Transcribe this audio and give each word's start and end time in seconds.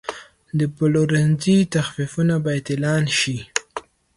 د 0.59 0.61
پلورنځي 0.75 1.57
تخفیفونه 1.75 2.35
باید 2.45 2.65
اعلان 2.73 3.03
شي. 3.19 3.37